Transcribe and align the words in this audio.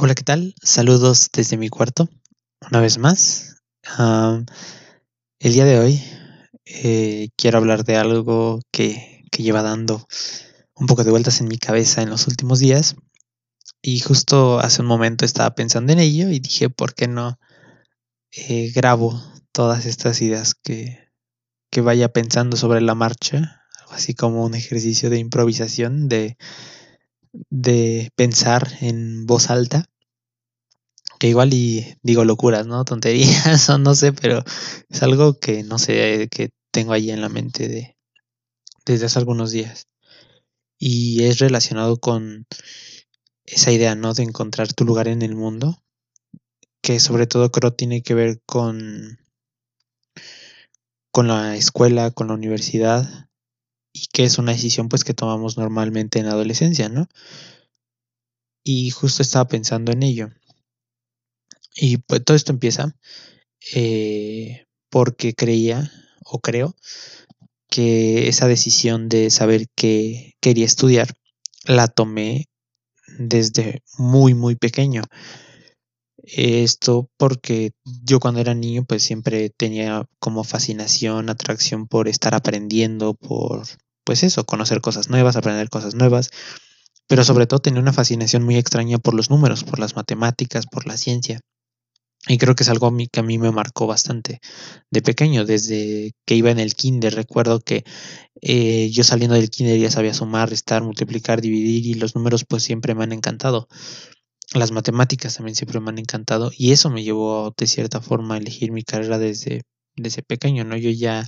Hola, 0.00 0.14
¿qué 0.14 0.22
tal? 0.22 0.54
Saludos 0.62 1.28
desde 1.32 1.56
mi 1.56 1.70
cuarto, 1.70 2.08
una 2.70 2.80
vez 2.80 2.98
más. 2.98 3.56
El 5.40 5.52
día 5.52 5.64
de 5.64 5.80
hoy 5.80 6.00
eh, 6.66 7.30
quiero 7.36 7.58
hablar 7.58 7.82
de 7.82 7.96
algo 7.96 8.60
que, 8.70 9.24
que 9.32 9.42
lleva 9.42 9.62
dando 9.62 10.06
un 10.76 10.86
poco 10.86 11.02
de 11.02 11.10
vueltas 11.10 11.40
en 11.40 11.48
mi 11.48 11.58
cabeza 11.58 12.00
en 12.00 12.10
los 12.10 12.28
últimos 12.28 12.60
días. 12.60 12.94
Y 13.82 13.98
justo 13.98 14.60
hace 14.60 14.82
un 14.82 14.86
momento 14.86 15.24
estaba 15.24 15.56
pensando 15.56 15.92
en 15.92 15.98
ello 15.98 16.28
y 16.28 16.38
dije, 16.38 16.70
¿por 16.70 16.94
qué 16.94 17.08
no 17.08 17.36
eh, 18.30 18.70
grabo 18.72 19.20
todas 19.50 19.84
estas 19.84 20.22
ideas 20.22 20.54
que, 20.54 21.08
que 21.72 21.80
vaya 21.80 22.12
pensando 22.12 22.56
sobre 22.56 22.82
la 22.82 22.94
marcha? 22.94 23.64
Algo 23.80 23.94
así 23.94 24.14
como 24.14 24.44
un 24.44 24.54
ejercicio 24.54 25.10
de 25.10 25.18
improvisación, 25.18 26.08
de, 26.08 26.36
de 27.50 28.10
pensar 28.16 28.68
en 28.80 29.26
voz 29.26 29.50
alta. 29.50 29.84
Que 31.18 31.28
igual 31.28 31.52
y 31.52 31.96
digo 32.02 32.24
locuras, 32.24 32.66
¿no? 32.66 32.84
Tonterías 32.84 33.68
o 33.70 33.78
no 33.78 33.94
sé, 33.94 34.12
pero 34.12 34.42
es 34.88 35.02
algo 35.02 35.38
que 35.38 35.62
no 35.64 35.78
sé, 35.78 36.28
que 36.30 36.50
tengo 36.72 36.92
ahí 36.92 37.10
en 37.10 37.20
la 37.20 37.28
mente 37.28 37.68
de, 37.68 37.96
desde 38.86 39.06
hace 39.06 39.18
algunos 39.18 39.50
días. 39.50 39.86
Y 40.78 41.24
es 41.24 41.38
relacionado 41.38 41.98
con 41.98 42.46
esa 43.44 43.72
idea, 43.72 43.94
¿no? 43.94 44.14
De 44.14 44.22
encontrar 44.22 44.72
tu 44.72 44.84
lugar 44.84 45.08
en 45.08 45.22
el 45.22 45.34
mundo, 45.34 45.82
que 46.82 47.00
sobre 47.00 47.26
todo 47.26 47.50
creo 47.50 47.72
tiene 47.72 48.02
que 48.02 48.14
ver 48.14 48.40
con, 48.46 49.18
con 51.10 51.28
la 51.28 51.56
escuela, 51.56 52.10
con 52.10 52.28
la 52.28 52.34
universidad, 52.34 53.28
y 53.92 54.06
que 54.12 54.24
es 54.24 54.38
una 54.38 54.52
decisión 54.52 54.88
pues 54.88 55.04
que 55.04 55.14
tomamos 55.14 55.56
normalmente 55.56 56.18
en 56.18 56.26
adolescencia, 56.26 56.88
¿no? 56.88 57.08
Y 58.64 58.90
justo 58.90 59.22
estaba 59.22 59.48
pensando 59.48 59.92
en 59.92 60.02
ello. 60.02 60.28
Y 61.80 61.98
pues 61.98 62.24
todo 62.24 62.36
esto 62.36 62.52
empieza 62.52 62.94
eh, 63.74 64.66
porque 64.90 65.34
creía 65.34 65.92
o 66.24 66.40
creo 66.40 66.74
que 67.70 68.28
esa 68.28 68.48
decisión 68.48 69.08
de 69.08 69.30
saber 69.30 69.66
qué 69.76 70.34
quería 70.40 70.64
estudiar 70.66 71.14
la 71.64 71.86
tomé 71.86 72.46
desde 73.18 73.82
muy 73.96 74.34
muy 74.34 74.56
pequeño. 74.56 75.02
Esto 76.24 77.08
porque 77.16 77.70
yo 77.84 78.18
cuando 78.18 78.40
era 78.40 78.54
niño 78.54 78.84
pues 78.84 79.02
siempre 79.04 79.50
tenía 79.50 80.04
como 80.18 80.44
fascinación, 80.44 81.30
atracción 81.30 81.86
por 81.86 82.08
estar 82.08 82.34
aprendiendo, 82.34 83.14
por 83.14 83.62
pues 84.04 84.22
eso, 84.24 84.44
conocer 84.44 84.80
cosas 84.80 85.10
nuevas, 85.10 85.36
aprender 85.36 85.68
cosas 85.68 85.94
nuevas, 85.94 86.30
pero 87.06 87.24
sobre 87.24 87.46
todo 87.46 87.60
tenía 87.60 87.80
una 87.80 87.92
fascinación 87.92 88.42
muy 88.42 88.56
extraña 88.56 88.98
por 88.98 89.14
los 89.14 89.30
números, 89.30 89.64
por 89.64 89.78
las 89.78 89.96
matemáticas, 89.96 90.66
por 90.66 90.86
la 90.86 90.96
ciencia. 90.96 91.40
Y 92.26 92.36
creo 92.38 92.54
que 92.54 92.64
es 92.64 92.68
algo 92.68 92.86
a 92.88 92.90
mí, 92.90 93.06
que 93.06 93.20
a 93.20 93.22
mí 93.22 93.38
me 93.38 93.52
marcó 93.52 93.86
bastante 93.86 94.40
de 94.90 95.02
pequeño, 95.02 95.44
desde 95.44 96.12
que 96.26 96.34
iba 96.34 96.50
en 96.50 96.58
el 96.58 96.74
kinder. 96.74 97.14
Recuerdo 97.14 97.60
que 97.60 97.84
eh, 98.42 98.90
yo 98.90 99.04
saliendo 99.04 99.36
del 99.36 99.50
kinder 99.50 99.78
ya 99.78 99.90
sabía 99.90 100.14
sumar, 100.14 100.50
restar, 100.50 100.82
multiplicar, 100.82 101.40
dividir 101.40 101.86
y 101.86 101.94
los 101.94 102.14
números 102.16 102.44
pues 102.46 102.64
siempre 102.64 102.94
me 102.94 103.04
han 103.04 103.12
encantado. 103.12 103.68
Las 104.54 104.72
matemáticas 104.72 105.36
también 105.36 105.54
siempre 105.54 105.80
me 105.80 105.90
han 105.90 105.98
encantado 105.98 106.50
y 106.56 106.72
eso 106.72 106.90
me 106.90 107.04
llevó 107.04 107.54
de 107.56 107.66
cierta 107.66 108.00
forma 108.00 108.34
a 108.34 108.38
elegir 108.38 108.72
mi 108.72 108.82
carrera 108.82 109.18
desde, 109.18 109.62
desde 109.96 110.22
pequeño, 110.22 110.64
¿no? 110.64 110.76
Yo 110.76 110.90
ya 110.90 111.26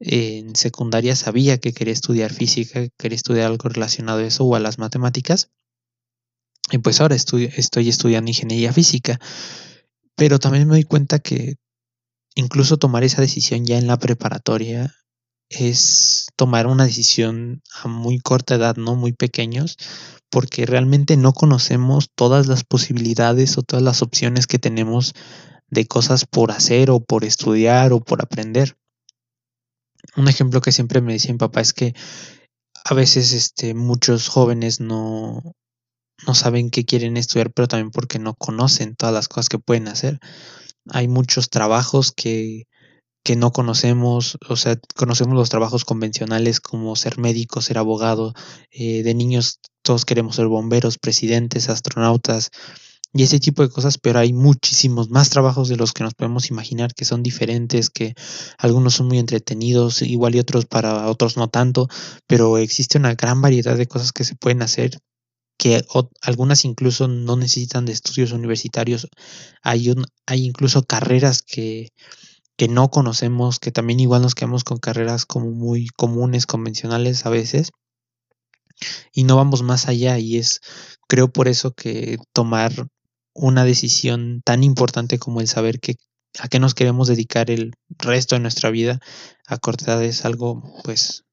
en 0.00 0.56
secundaria 0.56 1.16
sabía 1.16 1.58
que 1.58 1.72
quería 1.72 1.92
estudiar 1.92 2.32
física, 2.32 2.88
quería 2.98 3.16
estudiar 3.16 3.46
algo 3.46 3.68
relacionado 3.68 4.20
a 4.20 4.24
eso 4.26 4.44
o 4.44 4.54
a 4.56 4.60
las 4.60 4.78
matemáticas. 4.78 5.50
Y 6.70 6.78
pues 6.78 7.00
ahora 7.00 7.14
estoy, 7.14 7.50
estoy 7.56 7.88
estudiando 7.88 8.30
ingeniería 8.30 8.72
física. 8.72 9.18
Pero 10.16 10.38
también 10.38 10.68
me 10.68 10.74
doy 10.74 10.84
cuenta 10.84 11.18
que 11.18 11.56
incluso 12.34 12.76
tomar 12.76 13.04
esa 13.04 13.20
decisión 13.20 13.64
ya 13.64 13.78
en 13.78 13.86
la 13.86 13.98
preparatoria 13.98 14.94
es 15.48 16.28
tomar 16.36 16.66
una 16.66 16.84
decisión 16.84 17.62
a 17.82 17.88
muy 17.88 18.18
corta 18.18 18.54
edad, 18.54 18.76
no 18.76 18.96
muy 18.96 19.12
pequeños, 19.12 19.76
porque 20.30 20.66
realmente 20.66 21.16
no 21.16 21.32
conocemos 21.32 22.08
todas 22.14 22.46
las 22.46 22.64
posibilidades 22.64 23.56
o 23.58 23.62
todas 23.62 23.82
las 23.82 24.02
opciones 24.02 24.46
que 24.46 24.58
tenemos 24.58 25.14
de 25.68 25.86
cosas 25.86 26.24
por 26.24 26.50
hacer 26.50 26.90
o 26.90 27.00
por 27.00 27.24
estudiar 27.24 27.92
o 27.92 28.00
por 28.00 28.22
aprender. 28.22 28.76
Un 30.16 30.28
ejemplo 30.28 30.60
que 30.60 30.72
siempre 30.72 31.00
me 31.00 31.12
decía 31.14 31.32
mi 31.32 31.38
papá 31.38 31.60
es 31.60 31.72
que 31.72 31.94
a 32.84 32.94
veces 32.94 33.32
este, 33.32 33.74
muchos 33.74 34.28
jóvenes 34.28 34.80
no, 34.80 35.54
no 36.26 36.34
saben 36.34 36.70
qué 36.70 36.84
quieren 36.84 37.16
estudiar, 37.16 37.52
pero 37.52 37.68
también 37.68 37.90
porque 37.90 38.18
no 38.18 38.34
conocen 38.34 38.96
todas 38.96 39.14
las 39.14 39.28
cosas 39.28 39.48
que 39.48 39.58
pueden 39.58 39.88
hacer. 39.88 40.20
Hay 40.90 41.08
muchos 41.08 41.50
trabajos 41.50 42.12
que, 42.12 42.66
que 43.24 43.36
no 43.36 43.52
conocemos, 43.52 44.38
o 44.48 44.56
sea, 44.56 44.78
conocemos 44.94 45.34
los 45.34 45.48
trabajos 45.48 45.84
convencionales 45.84 46.60
como 46.60 46.94
ser 46.94 47.18
médico, 47.18 47.62
ser 47.62 47.78
abogado, 47.78 48.34
eh, 48.70 49.02
de 49.02 49.14
niños 49.14 49.60
todos 49.82 50.04
queremos 50.04 50.36
ser 50.36 50.46
bomberos, 50.46 50.98
presidentes, 50.98 51.68
astronautas 51.68 52.50
y 53.12 53.22
ese 53.22 53.38
tipo 53.38 53.62
de 53.62 53.68
cosas, 53.68 53.96
pero 53.96 54.18
hay 54.18 54.32
muchísimos 54.32 55.08
más 55.08 55.30
trabajos 55.30 55.68
de 55.68 55.76
los 55.76 55.92
que 55.92 56.02
nos 56.02 56.14
podemos 56.14 56.50
imaginar 56.50 56.94
que 56.94 57.04
son 57.04 57.22
diferentes, 57.22 57.88
que 57.88 58.14
algunos 58.58 58.94
son 58.94 59.06
muy 59.06 59.18
entretenidos, 59.18 60.02
igual 60.02 60.34
y 60.34 60.40
otros 60.40 60.66
para 60.66 61.06
otros 61.08 61.36
no 61.36 61.48
tanto, 61.48 61.88
pero 62.26 62.58
existe 62.58 62.98
una 62.98 63.14
gran 63.14 63.40
variedad 63.40 63.76
de 63.76 63.86
cosas 63.86 64.12
que 64.12 64.24
se 64.24 64.34
pueden 64.34 64.62
hacer 64.62 64.98
que 65.64 65.82
algunas 66.20 66.66
incluso 66.66 67.08
no 67.08 67.36
necesitan 67.36 67.86
de 67.86 67.92
estudios 67.92 68.32
universitarios. 68.32 69.08
Hay, 69.62 69.94
hay 70.26 70.44
incluso 70.44 70.82
carreras 70.82 71.40
que, 71.40 71.88
que 72.58 72.68
no 72.68 72.90
conocemos, 72.90 73.60
que 73.60 73.72
también 73.72 73.98
igual 73.98 74.20
nos 74.20 74.34
quedamos 74.34 74.62
con 74.62 74.76
carreras 74.76 75.24
como 75.24 75.52
muy 75.52 75.86
comunes, 75.96 76.44
convencionales 76.44 77.24
a 77.24 77.30
veces, 77.30 77.70
y 79.10 79.24
no 79.24 79.36
vamos 79.36 79.62
más 79.62 79.88
allá. 79.88 80.18
Y 80.18 80.36
es, 80.36 80.60
creo 81.08 81.32
por 81.32 81.48
eso 81.48 81.72
que 81.72 82.18
tomar 82.34 82.88
una 83.32 83.64
decisión 83.64 84.42
tan 84.44 84.64
importante 84.64 85.18
como 85.18 85.40
el 85.40 85.48
saber 85.48 85.80
que 85.80 85.94
a 86.40 86.48
qué 86.48 86.60
nos 86.60 86.74
queremos 86.74 87.08
dedicar 87.08 87.50
el 87.50 87.72
resto 87.88 88.34
de 88.34 88.40
nuestra 88.40 88.68
vida 88.68 88.98
a 89.46 89.56
corta 89.56 90.04
es 90.04 90.26
algo 90.26 90.62
pues 90.84 91.24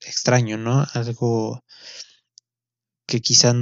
extraño, 0.00 0.58
¿no? 0.58 0.84
Algo 0.94 1.62
que 3.10 3.20
quizá 3.20 3.52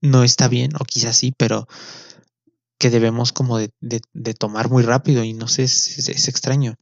no 0.00 0.22
está 0.22 0.46
bien, 0.46 0.70
o 0.78 0.84
quizás 0.84 1.16
sí, 1.16 1.32
pero 1.36 1.66
que 2.78 2.90
debemos 2.90 3.32
como 3.32 3.58
de, 3.58 3.72
tomar 4.38 4.70
muy 4.70 4.84
rápido 4.84 5.24
y 5.24 5.32
no 5.32 5.48
sé, 5.48 5.64
es, 5.64 5.98
es, 5.98 6.08
es, 6.08 6.28
extraño. 6.28 6.76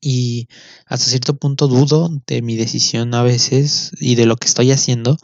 Y 0.00 0.48
hasta 0.86 1.06
cierto 1.06 1.36
punto 1.36 1.66
dudo 1.66 2.10
de 2.26 2.42
mi 2.42 2.56
decisión 2.56 3.14
a 3.14 3.22
veces 3.22 3.90
y 4.00 4.14
de 4.14 4.26
lo 4.26 4.36
que 4.36 4.46
estoy 4.46 4.70
haciendo, 4.70 5.16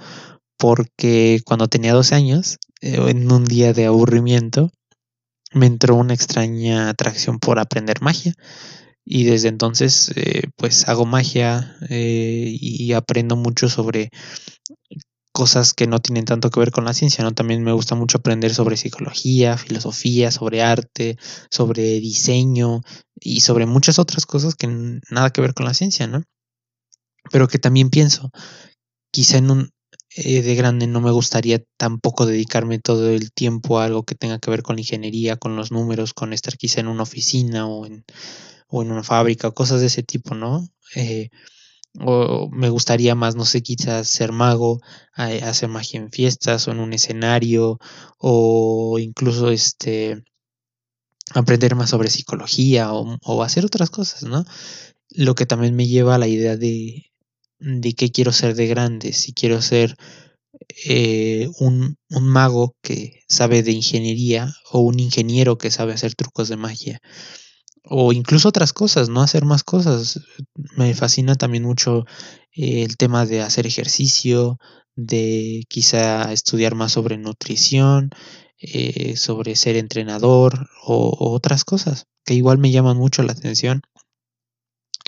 porque 0.56 1.41
cuando 1.44 1.69
tenía 1.69 1.94
12 1.94 2.14
años, 2.16 2.58
eh, 2.81 2.97
en 3.08 3.31
un 3.31 3.44
día 3.44 3.72
de 3.72 3.87
aburrimiento, 3.87 4.72
me 5.53 5.66
entró 5.66 5.94
una 5.94 6.14
extraña 6.14 6.88
atracción 6.88 7.38
por 7.38 7.58
aprender 7.58 8.03
magia 8.03 8.34
y 9.10 9.24
desde 9.24 9.48
entonces 9.48 10.12
eh, 10.16 10.42
pues 10.56 10.86
hago 10.86 11.06
magia 11.06 11.76
eh, 11.88 12.54
y 12.60 12.92
aprendo 12.92 13.36
mucho 13.36 13.70
sobre 13.70 14.10
cosas 15.32 15.72
que 15.72 15.86
no 15.86 15.98
tienen 15.98 16.26
tanto 16.26 16.50
que 16.50 16.60
ver 16.60 16.72
con 16.72 16.84
la 16.84 16.92
ciencia, 16.92 17.24
¿no? 17.24 17.32
También 17.32 17.62
me 17.62 17.72
gusta 17.72 17.94
mucho 17.94 18.19
aprender 18.19 18.52
sobre 18.52 18.76
psicología, 18.76 19.56
filosofía, 19.56 20.30
sobre 20.30 20.60
arte, 20.62 21.16
sobre 21.50 22.00
diseño 22.00 22.82
y 23.19 23.41
sobre 23.41 23.64
muchas 23.64 23.98
otras 23.98 24.26
cosas 24.26 24.56
que 24.56 24.66
nada 25.10 25.30
que 25.30 25.40
ver 25.40 25.54
con 25.54 25.64
la 25.64 25.75
ciencia, 25.75 26.06
¿no? 26.06 26.22
Pero 27.30 27.48
que 27.48 27.58
también 27.58 27.88
pienso, 27.88 28.30
quizá 29.10 29.38
en 29.38 29.50
un 29.50 29.70
eh, 30.16 30.43
de 30.43 30.54
grande 30.54 30.87
no 30.87 31.00
me 31.00 31.12
gustaría 31.12 31.62
tampoco 31.78 32.26
dedicarme 32.26 32.78
todo 32.78 33.08
el 33.08 33.32
tiempo 33.32 33.78
a 33.78 33.84
algo 33.84 34.02
que 34.02 34.16
tenga 34.16 34.38
que 34.38 34.50
ver 34.50 34.62
con 34.62 34.76
la 34.76 34.82
ingeniería, 34.82 35.37
con 35.37 35.56
los 35.56 35.72
números, 35.72 36.12
con 36.12 36.34
estar 36.34 36.58
quizá 36.58 36.81
en 36.81 36.88
una 36.88 37.04
oficina 37.04 37.66
o 37.66 37.87
en 37.87 38.04
o 38.69 38.82
en 38.82 38.93
una 38.93 39.03
fábrica 39.03 39.50
cosas 39.50 39.81
de 39.81 39.87
ese 39.87 40.03
tipo, 40.03 40.35
¿no? 40.35 40.69
Eh, 40.94 41.31
o 42.00 42.49
me 42.53 42.69
gustaría 42.70 43.15
más, 43.15 43.35
no 43.35 43.44
sé, 43.44 43.62
quizás 43.62 44.09
ser 44.09 44.32
mago, 44.32 44.81
hacer 45.15 45.69
magia 45.69 46.00
en 46.00 46.11
fiestas 46.11 46.69
o 46.69 46.73
en 46.73 46.81
un 46.81 46.93
escenario 46.93 47.79
o 48.19 48.99
incluso 48.99 49.50
este 49.50 50.23
aprender 51.35 51.75
más 51.75 51.91
sobre 51.91 52.11
psicología 52.11 52.93
o, 52.93 53.19
o 53.23 53.43
hacer 53.43 53.65
otras 53.65 53.91
cosas, 53.91 54.23
¿no? 54.25 54.44
Lo 55.11 55.35
que 55.35 55.47
también 55.47 55.75
me 55.75 55.87
lleva 55.87 56.14
a 56.14 56.19
la 56.19 56.29
idea 56.29 56.56
de, 56.56 57.11
de 57.59 57.94
qué 57.94 58.11
quiero 58.11 58.32
ser 58.32 58.55
de 58.55 58.67
grande, 58.67 59.12
si 59.12 59.32
quiero 59.32 59.61
ser 59.62 59.97
eh, 60.87 61.49
un, 61.61 61.97
un, 62.11 62.29
mago 62.29 62.76
que 62.82 63.23
sabe 63.29 63.62
de 63.62 63.73
ingeniería 63.73 64.53
o 64.71 64.81
un 64.81 64.99
ingeniero 65.00 65.59
que 65.59 65.71
sabe 65.71 65.93
hacer 65.93 66.14
trucos 66.14 66.49
de 66.49 66.56
magia 66.56 67.00
o 67.84 68.12
incluso 68.12 68.48
otras 68.48 68.72
cosas, 68.72 69.08
no 69.08 69.22
hacer 69.22 69.44
más 69.44 69.64
cosas. 69.64 70.20
Me 70.76 70.94
fascina 70.94 71.34
también 71.34 71.64
mucho 71.64 72.04
eh, 72.52 72.82
el 72.82 72.96
tema 72.96 73.26
de 73.26 73.42
hacer 73.42 73.66
ejercicio, 73.66 74.58
de 74.96 75.64
quizá 75.69 76.32
estudiar 76.32 76.75
más 76.75 76.92
sobre 76.92 77.19
nutrición, 77.19 78.10
eh, 78.60 79.16
sobre 79.16 79.54
ser 79.54 79.76
entrenador 79.76 80.69
o, 80.84 81.16
otras 81.32 81.64
cosas 81.64 82.06
que 82.25 82.34
igual 82.34 82.58
me 82.58 82.72
llaman 82.72 82.96
mucho 82.96 83.22
la 83.22 83.32
atención 83.32 83.82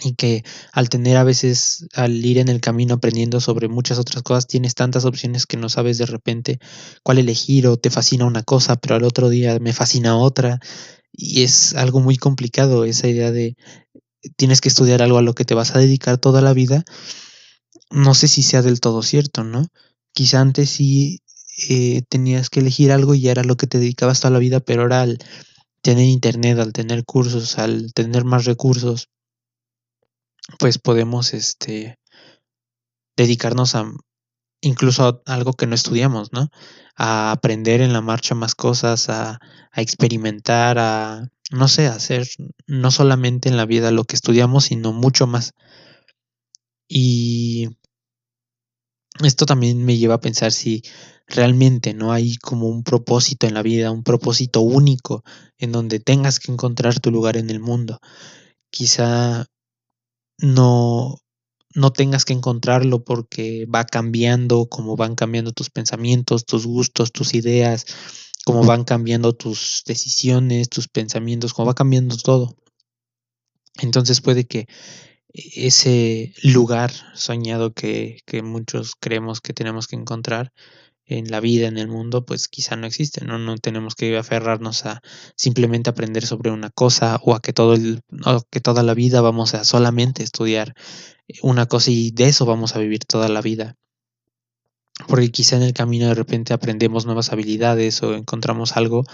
y 0.02 0.14
que 0.14 0.44
al 0.72 0.88
tener 0.88 1.16
a 1.16 1.24
veces, 1.24 1.86
al 1.94 2.24
ir 2.24 2.38
en 2.38 2.48
el 2.48 2.60
camino 2.60 2.94
aprendiendo 2.94 3.40
sobre 3.40 3.68
muchas 3.68 3.98
otras 3.98 4.22
cosas, 4.22 4.46
tienes 4.46 4.74
tantas 4.76 5.04
opciones 5.04 5.46
que 5.46 5.56
no 5.56 5.68
sabes 5.68 5.98
de 5.98 6.06
repente 6.06 6.60
cuál 7.02 7.18
elegir 7.18 7.66
o 7.66 7.76
te 7.76 7.90
fascina 7.90 8.24
una 8.24 8.44
cosa, 8.44 8.76
pero 8.76 8.94
al 8.94 9.04
otro 9.04 9.28
día 9.28 9.58
me 9.58 9.72
fascina 9.72 10.16
otra 10.16 10.60
y 11.20 11.42
es 11.42 11.74
algo 11.74 12.00
muy 12.00 12.16
complicado 12.16 12.86
esa 12.86 13.06
idea 13.06 13.30
de 13.30 13.54
tienes 14.36 14.62
que 14.62 14.68
estudiar 14.68 15.02
algo 15.02 15.18
a 15.18 15.22
lo 15.22 15.34
que 15.34 15.44
te 15.44 15.54
vas 15.54 15.76
a 15.76 15.78
dedicar 15.78 16.16
toda 16.16 16.40
la 16.40 16.54
vida. 16.54 16.82
No 17.90 18.14
sé 18.14 18.26
si 18.26 18.42
sea 18.42 18.62
del 18.62 18.80
todo 18.80 19.02
cierto, 19.02 19.44
¿no? 19.44 19.66
Quizá 20.12 20.40
antes 20.40 20.70
sí 20.70 21.20
eh, 21.68 22.02
tenías 22.08 22.48
que 22.48 22.60
elegir 22.60 22.90
algo 22.90 23.14
y 23.14 23.28
era 23.28 23.44
lo 23.44 23.56
que 23.56 23.66
te 23.66 23.78
dedicabas 23.78 24.20
toda 24.20 24.30
la 24.32 24.38
vida, 24.38 24.60
pero 24.60 24.82
ahora 24.82 25.02
al 25.02 25.18
tener 25.82 26.06
internet, 26.06 26.58
al 26.58 26.72
tener 26.72 27.04
cursos, 27.04 27.58
al 27.58 27.92
tener 27.92 28.24
más 28.24 28.46
recursos, 28.46 29.08
pues 30.58 30.78
podemos 30.78 31.34
este 31.34 31.98
dedicarnos 33.16 33.74
a 33.74 33.92
incluso 34.60 35.22
algo 35.26 35.52
que 35.54 35.66
no 35.66 35.74
estudiamos, 35.74 36.32
¿no? 36.32 36.50
A 36.96 37.32
aprender 37.32 37.80
en 37.80 37.92
la 37.92 38.00
marcha 38.00 38.34
más 38.34 38.54
cosas, 38.54 39.08
a, 39.08 39.40
a 39.72 39.80
experimentar, 39.80 40.78
a 40.78 41.28
no 41.50 41.68
sé, 41.68 41.86
a 41.88 41.94
hacer 41.94 42.28
no 42.66 42.90
solamente 42.90 43.48
en 43.48 43.56
la 43.56 43.66
vida 43.66 43.90
lo 43.90 44.04
que 44.04 44.16
estudiamos, 44.16 44.64
sino 44.66 44.92
mucho 44.92 45.26
más. 45.26 45.54
Y 46.88 47.68
esto 49.22 49.46
también 49.46 49.84
me 49.84 49.96
lleva 49.96 50.14
a 50.14 50.20
pensar 50.20 50.52
si 50.52 50.82
realmente 51.26 51.94
no 51.94 52.12
hay 52.12 52.36
como 52.36 52.68
un 52.68 52.82
propósito 52.82 53.46
en 53.46 53.54
la 53.54 53.62
vida, 53.62 53.90
un 53.90 54.02
propósito 54.02 54.60
único 54.60 55.24
en 55.58 55.72
donde 55.72 56.00
tengas 56.00 56.38
que 56.38 56.52
encontrar 56.52 57.00
tu 57.00 57.10
lugar 57.10 57.36
en 57.36 57.50
el 57.50 57.60
mundo. 57.60 58.00
Quizá 58.70 59.46
no, 60.38 61.18
no 61.74 61.92
tengas 61.92 62.24
que 62.24 62.32
encontrarlo 62.32 63.04
porque 63.04 63.66
va 63.66 63.84
cambiando, 63.84 64.66
como 64.66 64.96
van 64.96 65.14
cambiando 65.14 65.52
tus 65.52 65.70
pensamientos, 65.70 66.44
tus 66.44 66.66
gustos, 66.66 67.12
tus 67.12 67.34
ideas, 67.34 67.86
como 68.44 68.64
van 68.64 68.84
cambiando 68.84 69.34
tus 69.34 69.82
decisiones, 69.86 70.68
tus 70.68 70.88
pensamientos, 70.88 71.54
como 71.54 71.66
va 71.66 71.74
cambiando 71.74 72.16
todo. 72.16 72.56
Entonces 73.80 74.20
puede 74.20 74.46
que 74.46 74.66
ese 75.32 76.34
lugar 76.42 76.92
soñado 77.14 77.72
que, 77.72 78.18
que 78.26 78.42
muchos 78.42 78.94
creemos 78.98 79.40
que 79.40 79.52
tenemos 79.52 79.86
que 79.86 79.96
encontrar 79.96 80.52
en 81.10 81.30
la 81.30 81.40
vida, 81.40 81.66
en 81.66 81.76
el 81.76 81.88
mundo, 81.88 82.24
pues 82.24 82.48
quizá 82.48 82.76
no 82.76 82.86
existe, 82.86 83.24
¿no? 83.24 83.38
No 83.38 83.58
tenemos 83.58 83.94
que 83.94 84.16
aferrarnos 84.16 84.86
a 84.86 85.02
simplemente 85.36 85.90
aprender 85.90 86.24
sobre 86.24 86.50
una 86.50 86.70
cosa 86.70 87.20
o 87.22 87.34
a 87.34 87.40
que 87.40 87.52
todo 87.52 87.74
el, 87.74 88.02
que 88.50 88.60
toda 88.60 88.82
la 88.82 88.94
vida 88.94 89.20
vamos 89.20 89.54
a 89.54 89.64
solamente 89.64 90.22
estudiar 90.22 90.74
una 91.42 91.66
cosa 91.66 91.90
y 91.90 92.10
de 92.12 92.28
eso 92.28 92.46
vamos 92.46 92.76
a 92.76 92.78
vivir 92.78 93.04
toda 93.04 93.28
la 93.28 93.42
vida. 93.42 93.76
Porque 95.08 95.30
quizá 95.30 95.56
en 95.56 95.62
el 95.62 95.72
camino 95.72 96.06
de 96.06 96.14
repente 96.14 96.52
aprendemos 96.52 97.06
nuevas 97.06 97.32
habilidades 97.32 98.02
o 98.02 98.14
encontramos 98.14 98.76
algo 98.76 99.04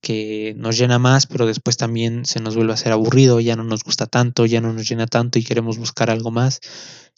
que 0.00 0.54
nos 0.56 0.78
llena 0.78 0.98
más, 0.98 1.26
pero 1.26 1.46
después 1.46 1.76
también 1.76 2.26
se 2.26 2.40
nos 2.40 2.54
vuelve 2.54 2.74
a 2.74 2.76
ser 2.76 2.92
aburrido, 2.92 3.40
ya 3.40 3.56
no 3.56 3.64
nos 3.64 3.82
gusta 3.82 4.06
tanto, 4.06 4.46
ya 4.46 4.60
no 4.60 4.72
nos 4.72 4.88
llena 4.88 5.06
tanto 5.06 5.38
y 5.38 5.44
queremos 5.44 5.78
buscar 5.78 6.10
algo 6.10 6.30
más 6.30 6.60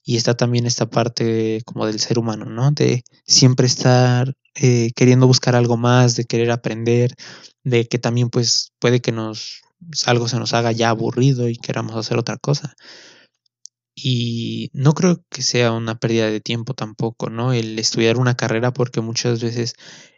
y 0.09 0.17
está 0.17 0.35
también 0.35 0.65
esta 0.65 0.89
parte 0.89 1.61
como 1.67 1.85
del 1.85 2.01
ser 2.01 2.19
humano, 2.19 2.47
¿no? 2.47 2.71
De 2.71 3.05
siempre 3.27 3.67
estar 3.67 4.33
eh, 4.55 4.91
queriendo 4.97 5.27
buscar 5.27 5.55
algo 5.55 5.77
más, 5.77 6.17
de 6.17 6.25
querer 6.25 6.51
aprender, 6.51 7.15
de 7.63 7.87
que 7.89 7.99
también 7.99 8.31
pues 8.31 8.73
puede 8.79 9.03
que 9.03 9.13
nos 9.13 9.61
algo 10.07 10.27
se 10.27 10.39
nos 10.39 10.55
haga 10.55 10.73
ya 10.73 10.89
aburrido 10.89 11.51
y 11.51 11.59
queramos 11.59 11.95
hacer 11.95 12.17
otra 12.17 12.39
cosa. 12.39 12.75
Y 13.95 14.71
no 14.73 14.95
creo 14.95 15.23
que 15.29 15.43
sea 15.43 15.73
una 15.73 15.99
pérdida 15.99 16.31
de 16.31 16.41
tiempo 16.41 16.73
tampoco, 16.73 17.29
¿no? 17.29 17.53
El 17.53 17.79
estudiar 17.79 18.17
una 18.17 18.35
carrera, 18.35 18.73
porque 18.73 19.03
muchas 19.03 19.43
veces 19.43 19.75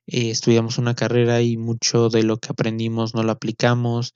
eh, 0.06 0.30
estudiamos 0.30 0.78
una 0.78 0.94
carrera 0.94 1.42
y 1.42 1.56
mucho 1.56 2.10
de 2.10 2.22
lo 2.22 2.36
que 2.36 2.50
aprendimos 2.52 3.16
no 3.16 3.24
lo 3.24 3.32
aplicamos, 3.32 4.14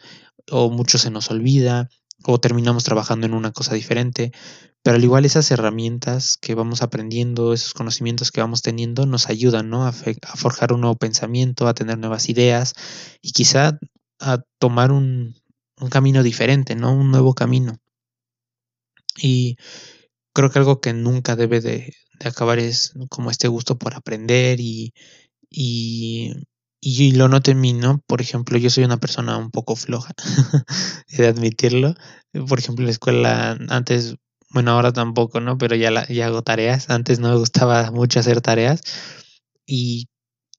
o 0.52 0.70
mucho 0.70 0.98
se 0.98 1.10
nos 1.10 1.32
olvida, 1.32 1.88
o 2.26 2.40
terminamos 2.40 2.84
trabajando 2.84 3.26
en 3.26 3.34
una 3.34 3.52
cosa 3.52 3.74
diferente. 3.74 4.32
Pero 4.82 4.96
al 4.96 5.04
igual 5.04 5.24
esas 5.24 5.50
herramientas 5.50 6.36
que 6.36 6.54
vamos 6.54 6.82
aprendiendo, 6.82 7.54
esos 7.54 7.72
conocimientos 7.74 8.30
que 8.30 8.40
vamos 8.40 8.62
teniendo, 8.62 9.06
nos 9.06 9.28
ayudan 9.28 9.70
¿no? 9.70 9.86
a, 9.86 9.92
forjar 9.92 10.72
un 10.72 10.82
nuevo 10.82 10.96
pensamiento, 10.96 11.66
a 11.68 11.74
tener 11.74 11.98
nuevas 11.98 12.28
ideas 12.28 12.74
y 13.22 13.32
quizá 13.32 13.78
a 14.20 14.42
tomar 14.58 14.92
un, 14.92 15.34
camino 15.90 16.22
diferente, 16.22 16.74
¿no? 16.76 16.94
Un 16.94 17.10
nuevo 17.10 17.34
camino. 17.34 17.78
Y 19.16 19.56
creo 20.34 20.50
que 20.50 20.58
algo 20.58 20.80
que 20.80 20.92
nunca 20.92 21.36
debe 21.36 21.60
de, 21.60 21.94
acabar 22.24 22.58
es 22.58 22.92
como 23.10 23.30
este 23.30 23.48
gusto 23.48 23.78
por 23.78 23.94
aprender 23.94 24.60
y, 24.60 24.92
y 26.86 27.12
lo 27.12 27.28
noto 27.28 27.50
en 27.50 27.60
mí, 27.60 27.72
¿no? 27.72 28.02
Por 28.06 28.20
ejemplo, 28.20 28.58
yo 28.58 28.68
soy 28.68 28.84
una 28.84 28.98
persona 28.98 29.38
un 29.38 29.50
poco 29.50 29.74
floja, 29.74 30.12
de 31.16 31.26
admitirlo. 31.26 31.94
Por 32.46 32.58
ejemplo, 32.58 32.82
en 32.82 32.86
la 32.86 32.92
escuela 32.92 33.58
antes 33.70 34.16
bueno, 34.50 34.70
ahora 34.70 34.92
tampoco, 34.92 35.40
¿no? 35.40 35.58
Pero 35.58 35.74
ya, 35.76 36.06
ya 36.08 36.26
hago 36.26 36.42
tareas. 36.42 36.90
Antes 36.90 37.18
no 37.18 37.30
me 37.30 37.36
gustaba 37.36 37.90
mucho 37.90 38.20
hacer 38.20 38.40
tareas 38.40 38.82
y, 39.66 40.08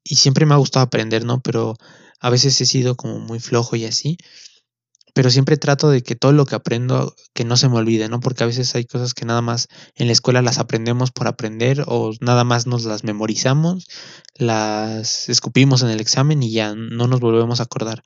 y 0.04 0.16
siempre 0.16 0.46
me 0.46 0.54
ha 0.56 0.58
gustado 0.58 0.84
aprender, 0.84 1.24
¿no? 1.26 1.42
Pero 1.42 1.76
a 2.20 2.30
veces 2.30 2.60
he 2.60 2.66
sido 2.66 2.96
como 2.96 3.20
muy 3.20 3.40
flojo 3.40 3.76
y 3.76 3.86
así 3.86 4.18
pero 5.16 5.32
siempre 5.32 5.56
trato 5.56 5.90
de 5.90 6.04
que 6.04 6.18
todo 6.18 6.34
lo 6.34 6.46
que 6.46 6.56
aprendo 6.56 7.16
que 7.34 7.46
no 7.46 7.56
se 7.56 7.70
me 7.70 7.78
olvide, 7.78 8.10
¿no? 8.10 8.20
Porque 8.20 8.44
a 8.44 8.48
veces 8.48 8.76
hay 8.76 8.84
cosas 8.84 9.14
que 9.14 9.24
nada 9.24 9.42
más 9.42 9.70
en 9.96 10.08
la 10.08 10.14
escuela 10.14 10.42
las 10.42 10.60
aprendemos 10.60 11.12
por 11.12 11.30
aprender 11.30 11.86
o 11.88 12.12
nada 12.20 12.44
más 12.44 12.68
nos 12.68 12.84
las 12.84 13.06
memorizamos, 13.06 13.88
las 14.36 15.30
escupimos 15.30 15.84
en 15.84 15.90
el 15.90 16.02
examen 16.02 16.44
y 16.44 16.52
ya 16.52 16.76
no 16.76 17.08
nos 17.08 17.22
volvemos 17.22 17.62
a 17.62 17.64
acordar. 17.64 18.04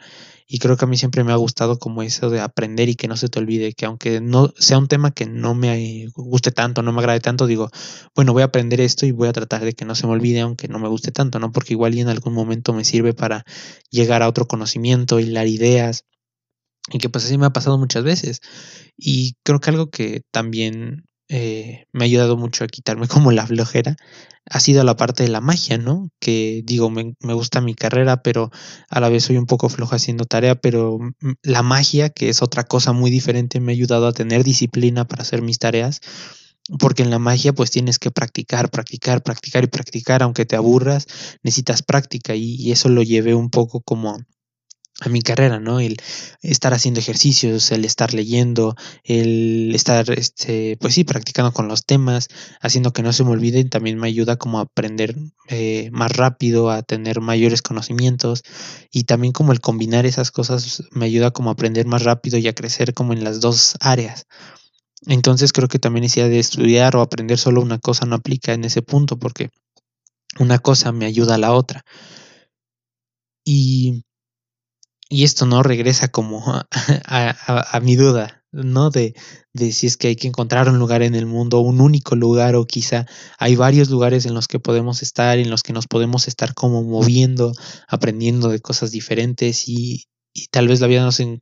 Y 0.47 0.59
creo 0.59 0.77
que 0.77 0.85
a 0.85 0.87
mí 0.87 0.97
siempre 0.97 1.23
me 1.23 1.31
ha 1.31 1.35
gustado 1.35 1.79
como 1.79 2.03
eso 2.03 2.29
de 2.29 2.41
aprender 2.41 2.89
y 2.89 2.95
que 2.95 3.07
no 3.07 3.17
se 3.17 3.27
te 3.27 3.39
olvide, 3.39 3.73
que 3.73 3.87
aunque 3.87 4.21
no 4.21 4.53
sea 4.59 4.77
un 4.77 4.87
tema 4.87 5.09
que 5.09 5.25
no 5.25 5.55
me 5.55 6.09
guste 6.15 6.51
tanto, 6.51 6.83
no 6.83 6.91
me 6.91 6.99
agrade 6.99 7.21
tanto, 7.21 7.47
digo, 7.47 7.71
bueno, 8.15 8.33
voy 8.33 8.43
a 8.43 8.45
aprender 8.45 8.81
esto 8.81 9.07
y 9.07 9.11
voy 9.11 9.29
a 9.29 9.33
tratar 9.33 9.65
de 9.65 9.73
que 9.73 9.85
no 9.85 9.95
se 9.95 10.05
me 10.05 10.13
olvide 10.13 10.41
aunque 10.41 10.67
no 10.67 10.77
me 10.77 10.87
guste 10.87 11.11
tanto, 11.11 11.39
¿no? 11.39 11.51
Porque 11.51 11.73
igual 11.73 11.95
y 11.95 12.01
en 12.01 12.09
algún 12.09 12.33
momento 12.33 12.71
me 12.71 12.83
sirve 12.83 13.15
para 13.15 13.45
llegar 13.89 14.21
a 14.21 14.27
otro 14.27 14.47
conocimiento, 14.47 15.19
hilar 15.19 15.47
ideas 15.47 16.05
y 16.91 16.99
que 16.99 17.09
pues 17.09 17.25
así 17.25 17.37
me 17.37 17.45
ha 17.45 17.53
pasado 17.53 17.77
muchas 17.77 18.03
veces. 18.03 18.41
Y 18.97 19.35
creo 19.43 19.59
que 19.59 19.69
algo 19.69 19.89
que 19.89 20.21
también 20.31 21.05
eh, 21.29 21.85
me 21.93 22.03
ha 22.03 22.05
ayudado 22.05 22.37
mucho 22.37 22.63
a 22.63 22.67
quitarme 22.67 23.07
como 23.07 23.31
la 23.31 23.47
flojera 23.47 23.95
ha 24.49 24.59
sido 24.59 24.83
la 24.83 24.95
parte 24.95 25.23
de 25.23 25.29
la 25.29 25.41
magia, 25.41 25.77
¿no? 25.77 26.09
Que 26.19 26.63
digo, 26.65 26.89
me, 26.89 27.13
me, 27.21 27.33
gusta 27.33 27.61
mi 27.61 27.75
carrera, 27.75 28.23
pero 28.23 28.51
a 28.89 28.99
la 28.99 29.09
vez 29.09 29.25
soy 29.25 29.37
un 29.37 29.45
poco 29.45 29.69
flojo 29.69 29.95
haciendo 29.95 30.25
tarea, 30.25 30.55
pero 30.55 30.97
la 31.43 31.61
magia, 31.61 32.09
que 32.09 32.29
es 32.29 32.41
otra 32.41 32.63
cosa 32.63 32.91
muy 32.91 33.11
diferente, 33.11 33.59
me 33.59 33.71
ha 33.71 33.75
ayudado 33.75 34.07
a 34.07 34.13
tener 34.13 34.43
disciplina 34.43 35.07
para 35.07 35.21
hacer 35.21 35.41
mis 35.41 35.59
tareas. 35.59 36.01
Porque 36.79 37.01
en 37.03 37.09
la 37.09 37.19
magia 37.19 37.53
pues 37.53 37.71
tienes 37.71 37.97
que 37.97 38.11
practicar, 38.11 38.69
practicar, 38.69 39.23
practicar 39.23 39.63
y 39.63 39.67
practicar, 39.67 40.23
aunque 40.23 40.45
te 40.45 40.55
aburras, 40.55 41.07
necesitas 41.43 41.81
práctica 41.81 42.35
y, 42.35 42.55
y 42.55 42.71
eso 42.71 42.89
lo 42.89 43.01
llevé 43.01 43.33
un 43.33 43.49
poco 43.49 43.81
como 43.81 44.19
a 45.01 45.09
mi 45.09 45.21
carrera, 45.21 45.59
¿no? 45.59 45.79
El 45.79 45.97
estar 46.41 46.73
haciendo 46.73 46.99
ejercicios, 46.99 47.71
el 47.71 47.85
estar 47.85 48.13
leyendo, 48.13 48.75
el 49.03 49.73
estar, 49.73 50.09
este, 50.11 50.77
pues 50.79 50.93
sí, 50.93 51.03
practicando 51.03 51.53
con 51.53 51.67
los 51.67 51.85
temas, 51.85 52.27
haciendo 52.61 52.91
que 52.91 53.03
no 53.03 53.13
se 53.13 53.23
me 53.23 53.31
olviden, 53.31 53.69
también 53.69 53.97
me 53.97 54.07
ayuda 54.07 54.35
como 54.35 54.59
a 54.59 54.63
aprender 54.63 55.15
eh, 55.47 55.89
más 55.91 56.11
rápido, 56.11 56.69
a 56.69 56.83
tener 56.83 57.21
mayores 57.21 57.61
conocimientos 57.61 58.43
y 58.91 59.05
también 59.05 59.33
como 59.33 59.53
el 59.53 59.61
combinar 59.61 60.05
esas 60.05 60.31
cosas 60.31 60.83
me 60.91 61.05
ayuda 61.05 61.31
como 61.31 61.49
a 61.49 61.53
aprender 61.53 61.85
más 61.85 62.03
rápido 62.03 62.37
y 62.37 62.47
a 62.47 62.53
crecer 62.53 62.93
como 62.93 63.13
en 63.13 63.23
las 63.23 63.39
dos 63.39 63.75
áreas. 63.79 64.25
Entonces 65.07 65.53
creo 65.53 65.69
que 65.69 65.79
también 65.79 66.03
esa 66.03 66.27
de 66.27 66.39
estudiar 66.39 66.95
o 66.95 67.01
aprender 67.01 67.37
solo 67.37 67.61
una 67.61 67.79
cosa 67.79 68.05
no 68.05 68.15
aplica 68.15 68.53
en 68.53 68.65
ese 68.65 68.81
punto 68.81 69.17
porque 69.17 69.49
una 70.39 70.59
cosa 70.59 70.91
me 70.91 71.05
ayuda 71.05 71.35
a 71.35 71.37
la 71.37 71.53
otra. 71.53 71.85
Y 73.43 73.88
y 75.09 75.23
esto 75.23 75.45
no 75.47 75.63
regresa 75.63 76.07
como 76.07 76.43
a, 77.05 77.79
mi 77.81 77.95
duda, 77.95 78.43
¿no? 78.51 78.91
De, 78.91 79.15
de, 79.53 79.71
si 79.71 79.87
es 79.87 79.97
que 79.97 80.09
hay 80.09 80.15
que 80.15 80.27
encontrar 80.27 80.69
un 80.69 80.77
lugar 80.77 81.01
en 81.01 81.15
el 81.15 81.25
mundo, 81.25 81.59
un 81.59 81.81
único 81.81 82.15
lugar, 82.15 82.55
o 82.55 82.65
quizá 82.65 83.07
hay 83.39 83.55
varios 83.55 83.89
lugares 83.89 84.27
en 84.27 84.35
los 84.35 84.47
que 84.47 84.59
podemos 84.59 85.01
estar, 85.01 85.39
en 85.39 85.49
los 85.49 85.63
que 85.63 85.73
nos 85.73 85.87
podemos 85.87 86.27
estar 86.27 86.53
como 86.53 86.83
moviendo, 86.83 87.53
aprendiendo 87.87 88.49
de 88.49 88.61
cosas 88.61 88.91
diferentes 88.91 89.67
y, 89.67 90.05
tal 90.51 90.67
vez 90.67 90.79
la 90.79 90.87
vida 90.87 91.03
no 91.03 91.11
se 91.11 91.41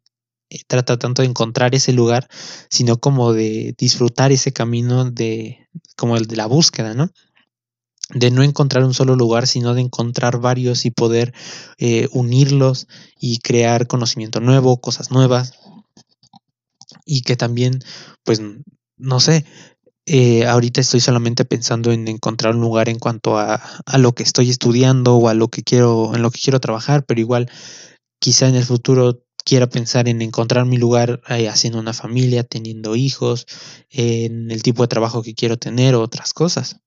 eh, 0.49 0.59
trata 0.65 0.97
tanto 0.97 1.21
de 1.21 1.27
encontrar 1.27 1.75
ese 1.75 1.91
lugar, 1.91 2.27
sino 2.69 2.97
como 2.97 3.33
de 3.33 3.75
disfrutar 3.77 4.31
ese 4.31 4.53
camino 4.53 5.11
de, 5.11 5.67
como 5.97 6.15
el 6.15 6.25
de 6.25 6.37
la 6.37 6.45
búsqueda, 6.45 6.93
¿no? 6.93 7.11
De 8.09 8.31
no 8.31 8.43
encontrar 8.43 8.83
un 8.83 8.93
solo 8.93 9.15
lugar, 9.15 9.47
sino 9.47 9.73
de 9.73 9.81
encontrar 9.81 10.39
varios 10.39 10.85
y 10.85 10.91
poder 10.91 11.33
eh, 11.77 12.07
unirlos 12.11 12.87
y 13.19 13.39
crear 13.39 13.87
conocimiento 13.87 14.39
nuevo, 14.39 14.77
cosas 14.77 15.11
nuevas. 15.11 15.53
Y 17.05 17.21
que 17.21 17.35
también, 17.35 17.79
pues, 18.23 18.41
no 18.97 19.19
sé, 19.19 19.45
eh, 20.05 20.45
ahorita 20.45 20.79
estoy 20.79 21.01
solamente 21.01 21.43
pensando 21.43 21.91
en 21.91 22.07
encontrar 22.07 22.55
un 22.55 22.61
lugar 22.61 22.87
en 22.87 22.99
cuanto 22.99 23.37
a, 23.37 23.55
a, 23.55 23.97
lo 23.97 24.13
que 24.13 24.23
estoy 24.23 24.49
estudiando 24.49 25.17
o 25.17 25.27
a 25.27 25.33
lo 25.33 25.49
que 25.49 25.63
quiero, 25.63 26.15
en 26.15 26.21
lo 26.21 26.31
que 26.31 26.39
quiero 26.39 26.61
trabajar, 26.61 27.05
pero 27.05 27.19
igual 27.19 27.49
quizá 28.19 28.47
en 28.47 28.55
el 28.55 28.63
futuro 28.63 29.23
quiera 29.47 29.67
pensar 29.67 30.09
en 30.09 30.21
encontrar 30.21 30.65
mi 30.65 30.77
lugar 30.77 31.21
eh, 31.29 31.47
haciendo 31.47 31.79
una 31.79 31.93
familia, 31.93 32.43
teniendo 32.43 32.95
hijos, 32.97 33.47
en 33.89 34.51
el 34.51 34.61
tipo 34.61 34.83
de 34.83 34.89
trabajo 34.89 35.23
que 35.23 35.35
quiero 35.35 35.57
tener 35.57 35.95
otras 35.95 36.33
cosas. 36.33 36.81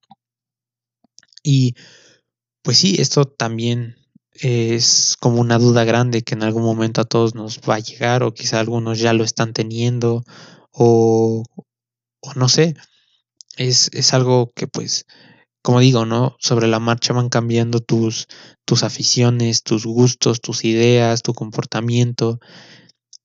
Y 1.42 1.74
pues 2.62 2.78
sí, 2.78 2.96
esto 2.98 3.24
también 3.24 3.96
es 4.32 5.16
como 5.20 5.40
una 5.40 5.58
duda 5.58 5.84
grande 5.84 6.22
que 6.22 6.34
en 6.34 6.42
algún 6.42 6.62
momento 6.62 7.00
a 7.00 7.04
todos 7.04 7.34
nos 7.34 7.60
va 7.60 7.76
a 7.76 7.80
llegar 7.80 8.22
o 8.22 8.32
quizá 8.32 8.60
algunos 8.60 8.98
ya 8.98 9.12
lo 9.12 9.24
están 9.24 9.52
teniendo 9.52 10.24
o, 10.72 11.44
o 12.20 12.34
no 12.34 12.48
sé, 12.48 12.74
es, 13.56 13.90
es, 13.92 14.14
algo 14.14 14.52
que 14.54 14.66
pues, 14.66 15.04
como 15.62 15.80
digo, 15.80 16.06
¿no? 16.06 16.36
Sobre 16.38 16.68
la 16.68 16.80
marcha 16.80 17.12
van 17.12 17.28
cambiando 17.28 17.80
tus, 17.80 18.28
tus 18.64 18.82
aficiones, 18.82 19.62
tus 19.62 19.84
gustos, 19.84 20.40
tus 20.40 20.64
ideas, 20.64 21.22
tu 21.22 21.34
comportamiento 21.34 22.38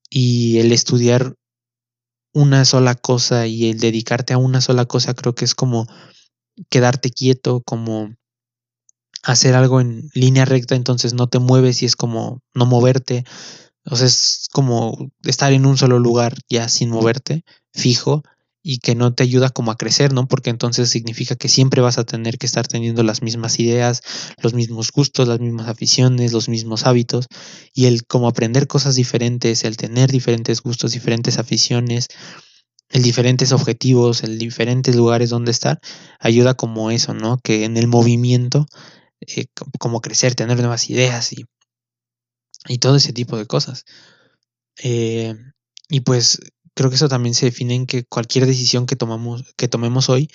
y 0.10 0.60
el 0.60 0.72
estudiar 0.72 1.36
una 2.34 2.66
sola 2.66 2.96
cosa 2.96 3.48
y 3.48 3.70
el 3.70 3.80
dedicarte 3.80 4.34
a 4.34 4.38
una 4.38 4.60
sola 4.60 4.86
cosa 4.86 5.14
creo 5.14 5.36
que 5.36 5.46
es 5.46 5.56
como 5.56 5.88
quedarte 6.70 7.10
quieto, 7.12 7.62
como 7.62 8.16
hacer 9.24 9.56
algo 9.56 9.82
en 9.82 10.10
línea 10.14 10.46
recta, 10.46 10.76
entonces 10.76 11.14
no 11.14 11.28
te 11.28 11.40
mueves 11.40 11.82
y 11.82 11.86
es 11.86 11.96
como 11.96 12.42
no 12.54 12.66
moverte. 12.66 13.24
O 13.86 13.96
sea, 13.96 14.08
es 14.08 14.48
como 14.52 15.12
estar 15.24 15.54
en 15.54 15.66
un 15.66 15.78
solo 15.78 16.00
lugar 16.00 16.38
ya 16.50 16.68
sin 16.70 16.90
moverte, 16.90 17.44
fijo, 17.74 18.24
y 18.68 18.80
que 18.80 18.96
no 18.96 19.14
te 19.14 19.22
ayuda 19.22 19.52
como 19.52 19.70
a 19.70 19.78
crecer, 19.78 20.12
¿no? 20.12 20.28
Porque 20.28 20.50
entonces 20.50 20.90
significa 20.90 21.36
que 21.36 21.50
siempre 21.50 21.82
vas 21.82 22.00
a 22.00 22.04
tener 22.04 22.40
que 22.40 22.48
estar 22.48 22.66
teniendo 22.66 23.04
las 23.04 23.22
mismas 23.22 23.60
ideas, 23.60 24.02
los 24.42 24.56
mismos 24.56 24.92
gustos, 24.92 25.28
las 25.28 25.40
mismas 25.40 25.68
aficiones, 25.68 26.34
los 26.34 26.50
mismos 26.50 26.88
hábitos, 26.88 27.28
y 27.76 27.86
el 27.86 28.08
como 28.08 28.28
aprender 28.28 28.66
cosas 28.66 28.96
diferentes, 28.96 29.66
el 29.66 29.78
tener 29.78 30.12
diferentes 30.12 30.62
gustos, 30.62 30.94
diferentes 30.94 31.38
aficiones, 31.38 32.08
el 32.96 33.04
diferentes 33.04 33.52
objetivos, 33.52 34.24
el 34.24 34.38
diferentes 34.38 34.96
lugares 34.96 35.30
donde 35.30 35.52
estar, 35.52 35.82
ayuda 36.18 36.54
como 36.54 36.92
eso, 36.92 37.14
¿no? 37.14 37.38
Que 37.44 37.66
en 37.66 37.76
el 37.76 37.88
movimiento, 37.88 38.68
eh, 39.20 39.48
como 39.80 40.00
crecer, 40.00 40.34
tener 40.34 40.58
nuevas 40.60 40.90
ideas 40.90 41.34
y, 41.34 41.46
y 42.70 42.78
todo 42.78 42.96
ese 42.96 43.12
tipo 43.12 43.36
de 43.36 43.48
cosas. 43.48 43.84
Eh, 44.82 45.36
y 45.90 46.00
pues 46.00 46.40
creo 46.74 46.90
que 46.90 46.96
eso 46.96 47.10
también 47.10 47.36
se 47.36 47.48
define 47.48 47.76
en 47.76 47.86
que 47.86 48.06
cualquier 48.06 48.46
decisión 48.46 48.86
que 48.86 48.96
tomamos, 48.96 49.44
que 49.58 49.68
tomemos 49.68 50.08
hoy, 50.08 50.30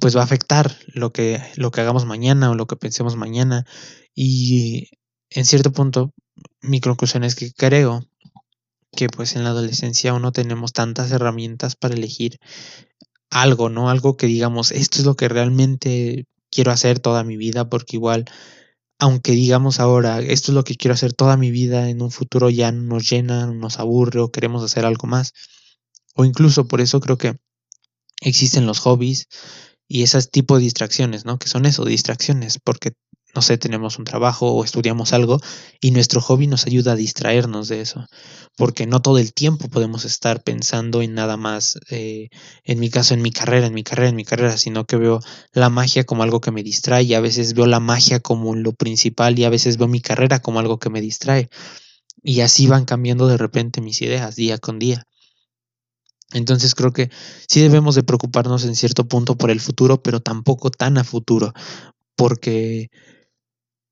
pues 0.00 0.16
va 0.16 0.22
a 0.22 0.24
afectar 0.24 0.74
lo 0.86 1.12
que, 1.12 1.42
lo 1.56 1.70
que 1.70 1.82
hagamos 1.82 2.06
mañana 2.06 2.48
o 2.50 2.54
lo 2.54 2.66
que 2.66 2.76
pensemos 2.76 3.16
mañana. 3.16 3.66
Y 4.14 4.88
en 5.28 5.44
cierto 5.44 5.72
punto, 5.72 6.14
mi 6.62 6.80
conclusión 6.80 7.22
es 7.22 7.34
que 7.34 7.52
creo 7.52 8.09
que 8.92 9.08
pues 9.08 9.36
en 9.36 9.44
la 9.44 9.50
adolescencia 9.50 10.10
aún 10.10 10.22
no 10.22 10.32
tenemos 10.32 10.72
tantas 10.72 11.10
herramientas 11.10 11.76
para 11.76 11.94
elegir 11.94 12.38
algo, 13.30 13.68
¿no? 13.68 13.90
Algo 13.90 14.16
que 14.16 14.26
digamos, 14.26 14.72
esto 14.72 14.98
es 14.98 15.04
lo 15.04 15.16
que 15.16 15.28
realmente 15.28 16.26
quiero 16.50 16.72
hacer 16.72 16.98
toda 16.98 17.24
mi 17.24 17.36
vida, 17.36 17.68
porque 17.68 17.96
igual, 17.96 18.24
aunque 18.98 19.32
digamos 19.32 19.80
ahora, 19.80 20.20
esto 20.20 20.52
es 20.52 20.54
lo 20.54 20.64
que 20.64 20.74
quiero 20.76 20.94
hacer 20.94 21.12
toda 21.12 21.36
mi 21.36 21.50
vida, 21.50 21.88
en 21.88 22.02
un 22.02 22.10
futuro 22.10 22.50
ya 22.50 22.72
nos 22.72 23.08
llena, 23.08 23.46
nos 23.46 23.78
aburre 23.78 24.20
o 24.20 24.30
queremos 24.32 24.62
hacer 24.64 24.84
algo 24.84 25.06
más. 25.06 25.32
O 26.14 26.24
incluso 26.24 26.66
por 26.66 26.80
eso 26.80 27.00
creo 27.00 27.16
que 27.16 27.36
existen 28.20 28.66
los 28.66 28.80
hobbies 28.80 29.28
y 29.88 30.02
ese 30.02 30.22
tipo 30.22 30.56
de 30.56 30.64
distracciones, 30.64 31.24
¿no? 31.24 31.38
Que 31.38 31.48
son 31.48 31.66
eso, 31.66 31.84
distracciones, 31.84 32.58
porque 32.62 32.92
no 33.34 33.42
sé, 33.42 33.58
tenemos 33.58 33.98
un 33.98 34.04
trabajo 34.04 34.52
o 34.52 34.64
estudiamos 34.64 35.12
algo 35.12 35.40
y 35.80 35.92
nuestro 35.92 36.20
hobby 36.20 36.46
nos 36.46 36.66
ayuda 36.66 36.92
a 36.92 36.96
distraernos 36.96 37.68
de 37.68 37.80
eso, 37.80 38.06
porque 38.56 38.86
no 38.86 39.00
todo 39.00 39.18
el 39.18 39.32
tiempo 39.32 39.68
podemos 39.68 40.04
estar 40.04 40.42
pensando 40.42 41.00
en 41.02 41.14
nada 41.14 41.36
más, 41.36 41.78
eh, 41.90 42.28
en 42.64 42.80
mi 42.80 42.90
caso, 42.90 43.14
en 43.14 43.22
mi 43.22 43.30
carrera, 43.30 43.66
en 43.66 43.74
mi 43.74 43.84
carrera, 43.84 44.08
en 44.08 44.16
mi 44.16 44.24
carrera, 44.24 44.56
sino 44.56 44.84
que 44.84 44.96
veo 44.96 45.20
la 45.52 45.70
magia 45.70 46.04
como 46.04 46.22
algo 46.22 46.40
que 46.40 46.50
me 46.50 46.62
distrae 46.62 47.04
y 47.04 47.14
a 47.14 47.20
veces 47.20 47.54
veo 47.54 47.66
la 47.66 47.80
magia 47.80 48.20
como 48.20 48.54
lo 48.54 48.72
principal 48.72 49.38
y 49.38 49.44
a 49.44 49.50
veces 49.50 49.76
veo 49.76 49.88
mi 49.88 50.00
carrera 50.00 50.40
como 50.40 50.58
algo 50.58 50.78
que 50.78 50.90
me 50.90 51.00
distrae. 51.00 51.48
Y 52.22 52.40
así 52.40 52.66
van 52.66 52.84
cambiando 52.84 53.28
de 53.28 53.36
repente 53.36 53.80
mis 53.80 54.02
ideas 54.02 54.36
día 54.36 54.58
con 54.58 54.78
día. 54.78 55.06
Entonces 56.32 56.74
creo 56.74 56.92
que 56.92 57.10
sí 57.48 57.60
debemos 57.60 57.94
de 57.94 58.02
preocuparnos 58.02 58.64
en 58.64 58.76
cierto 58.76 59.08
punto 59.08 59.36
por 59.36 59.50
el 59.50 59.60
futuro, 59.60 60.02
pero 60.02 60.20
tampoco 60.20 60.70
tan 60.70 60.96
a 60.98 61.04
futuro, 61.04 61.52
porque 62.14 62.90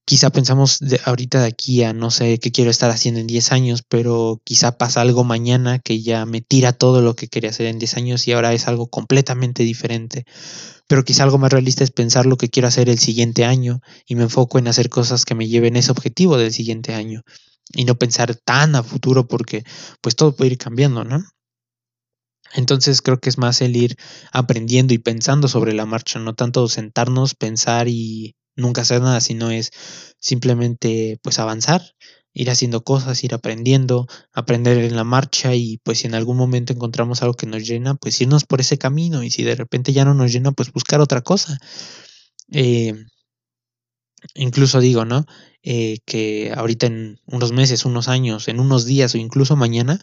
quizá 0.09 0.31
pensamos 0.31 0.79
de 0.79 0.99
ahorita 1.05 1.43
de 1.43 1.49
aquí 1.49 1.83
a 1.83 1.93
no 1.93 2.11
sé 2.11 2.39
qué 2.39 2.51
quiero 2.51 2.71
estar 2.71 2.91
haciendo 2.91 3.21
en 3.21 3.27
10 3.27 3.53
años, 3.53 3.83
pero 3.87 4.41
quizá 4.43 4.79
pasa 4.79 5.03
algo 5.03 5.23
mañana 5.23 5.81
que 5.81 6.01
ya 6.01 6.25
me 6.25 6.41
tira 6.41 6.73
todo 6.73 7.03
lo 7.03 7.15
que 7.15 7.29
quería 7.29 7.51
hacer 7.51 7.67
en 7.67 7.79
10 7.79 7.99
años 7.99 8.27
y 8.27 8.33
ahora 8.33 8.55
es 8.55 8.69
algo 8.69 8.89
completamente 8.89 9.65
diferente. 9.65 10.25
Pero 10.87 11.05
quizá 11.05 11.25
algo 11.25 11.37
más 11.37 11.53
realista 11.53 11.85
es 11.85 11.91
pensar 11.91 12.25
lo 12.25 12.39
que 12.39 12.49
quiero 12.49 12.69
hacer 12.69 12.89
el 12.89 12.99
siguiente 12.99 13.45
año 13.45 13.83
y 14.07 14.15
me 14.15 14.23
enfoco 14.23 14.59
en 14.59 14.69
hacer 14.69 14.89
cosas 14.89 15.27
que 15.27 15.35
me 15.35 15.47
lleven 15.47 15.77
ese 15.77 15.91
objetivo 15.91 16.39
del 16.39 16.55
siguiente 16.55 16.95
año 16.95 17.21
y 17.75 17.85
no 17.85 17.97
pensar 17.97 18.35
tan 18.35 18.77
a 18.77 18.83
futuro 18.83 19.29
porque 19.29 19.63
pues 20.01 20.17
todo 20.17 20.35
puede 20.35 20.53
ir 20.53 20.59
cambiando, 20.59 21.05
¿no? 21.05 21.23
Entonces 22.55 23.03
creo 23.03 23.21
que 23.21 23.29
es 23.29 23.37
más 23.37 23.61
el 23.61 23.77
ir 23.77 23.97
aprendiendo 24.33 24.95
y 24.95 24.99
pensando 24.99 25.49
sobre 25.49 25.75
la 25.75 25.85
marcha, 25.85 26.19
no 26.19 26.33
tanto 26.35 26.67
sentarnos, 26.67 27.35
pensar 27.35 27.89
y 27.89 28.37
nunca 28.59 28.83
hacer 28.83 29.01
nada, 29.01 29.21
sino 29.21 29.51
es 29.51 29.71
simplemente 30.19 31.19
pues 31.23 31.39
avanzar, 31.39 31.95
ir 32.35 32.51
haciendo 32.51 32.85
cosas, 32.85 33.25
ir 33.25 33.35
aprendiendo, 33.35 34.07
aprender 34.33 34.79
en 34.79 34.97
la 34.97 35.05
marcha 35.05 35.55
y 35.55 35.79
pues 35.79 36.01
si 36.01 36.07
en 36.07 36.15
algún 36.15 36.37
momento 36.37 36.73
encontramos 36.73 37.23
algo 37.23 37.35
que 37.35 37.47
nos 37.47 37.67
llena, 37.67 37.95
pues 37.95 38.21
irnos 38.21 38.45
por 38.45 38.61
ese 38.61 38.79
camino 38.79 39.23
y 39.23 39.31
si 39.31 39.43
de 39.45 39.55
repente 39.55 39.93
ya 39.93 40.05
no 40.05 40.15
nos 40.15 40.33
llena, 40.33 40.53
pues 40.53 40.73
buscar 40.73 41.01
otra 41.01 41.23
cosa. 41.23 41.59
Eh, 42.53 42.95
incluso 44.35 44.81
digo, 44.81 45.05
¿no? 45.05 45.27
Eh, 45.63 45.99
que 46.07 46.53
ahorita 46.55 46.87
en 46.87 47.21
unos 47.27 47.53
meses, 47.53 47.85
unos 47.85 48.09
años, 48.09 48.49
en 48.49 48.61
unos 48.61 48.85
días 48.85 49.15
o 49.15 49.19
incluso 49.19 49.57
mañana, 49.57 50.01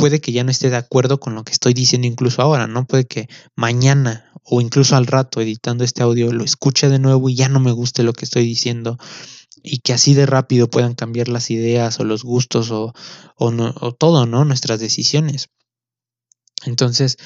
puede 0.00 0.20
que 0.20 0.32
ya 0.32 0.42
no 0.44 0.50
esté 0.50 0.70
de 0.70 0.76
acuerdo 0.76 1.20
con 1.20 1.34
lo 1.34 1.44
que 1.44 1.52
estoy 1.52 1.74
diciendo 1.74 2.06
incluso 2.06 2.40
ahora, 2.40 2.66
¿no? 2.66 2.86
Puede 2.86 3.04
que 3.06 3.28
mañana 3.54 4.32
o 4.42 4.60
incluso 4.60 4.96
al 4.96 5.06
rato 5.06 5.40
editando 5.40 5.84
este 5.84 6.02
audio 6.02 6.32
lo 6.32 6.42
escuche 6.42 6.88
de 6.88 6.98
nuevo 6.98 7.28
y 7.28 7.34
ya 7.34 7.48
no 7.48 7.60
me 7.60 7.72
guste 7.72 8.02
lo 8.02 8.14
que 8.14 8.24
estoy 8.24 8.44
diciendo 8.44 8.98
y 9.62 9.80
que 9.80 9.92
así 9.92 10.14
de 10.14 10.24
rápido 10.24 10.70
puedan 10.70 10.94
cambiar 10.94 11.28
las 11.28 11.50
ideas 11.50 12.00
o 12.00 12.04
los 12.04 12.24
gustos 12.24 12.70
o, 12.70 12.94
o, 13.36 13.92
todo, 13.92 14.24
¿no? 14.24 14.44
Nuestras 14.46 14.80
decisiones. 14.80 15.50
Entonces, 16.64 17.18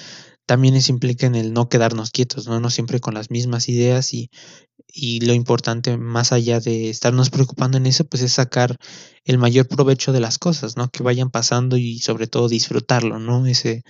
también 0.47 0.75
eso 0.77 0.93
implica 0.93 1.27
en 1.27 1.35
el 1.35 1.53
no 1.53 1.69
quedarnos 1.69 2.11
quietos, 2.11 2.47
¿no? 2.47 2.61
No 2.61 2.71
siempre 2.71 3.01
con 3.01 3.15
las 3.15 3.31
mismas 3.31 3.69
ideas 3.69 4.13
y, 4.15 4.31
y 4.89 5.21
lo 5.21 5.33
importante, 5.33 5.97
más 5.97 6.33
allá 6.33 6.61
de 6.61 6.91
estarnos 6.91 7.31
preocupando 7.31 7.79
en 7.79 7.87
eso, 7.87 8.05
pues 8.05 8.23
es 8.23 8.33
sacar 8.33 8.77
el 9.25 9.39
mayor 9.39 9.69
provecho 9.69 10.13
de 10.13 10.21
las 10.21 10.39
cosas, 10.39 10.77
¿no? 10.77 10.89
Que 10.91 11.03
vayan 11.03 11.31
pasando 11.31 11.77
y 11.77 11.99
sobre 12.01 12.27
todo 12.27 12.49
disfrutarlo, 12.49 13.19
¿no? 13.19 13.47
Ese, 13.47 13.83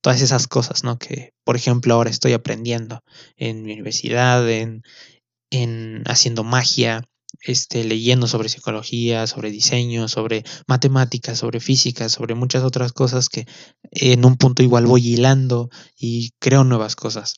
todas 0.00 0.22
esas 0.22 0.48
cosas, 0.48 0.84
¿no? 0.84 0.98
Que, 0.98 1.34
por 1.44 1.56
ejemplo, 1.56 1.94
ahora 1.94 2.10
estoy 2.10 2.32
aprendiendo 2.32 3.02
en 3.36 3.62
mi 3.62 3.72
universidad, 3.72 4.48
en, 4.50 4.82
en 5.50 6.02
haciendo 6.06 6.44
magia, 6.44 7.04
este, 7.42 7.84
leyendo 7.84 8.26
sobre 8.26 8.48
psicología, 8.48 9.26
sobre 9.26 9.50
diseño, 9.50 10.08
sobre 10.08 10.44
matemáticas, 10.66 11.38
sobre 11.38 11.60
física, 11.60 12.08
sobre 12.08 12.34
muchas 12.34 12.62
otras 12.64 12.92
cosas 12.92 13.28
que 13.28 13.46
en 13.90 14.24
un 14.24 14.36
punto 14.36 14.62
igual 14.62 14.86
voy 14.86 15.06
hilando 15.06 15.70
y 15.96 16.32
creo 16.38 16.64
nuevas 16.64 16.96
cosas. 16.96 17.36